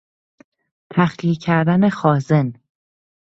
[0.91, 2.53] تخلیه کردن خازن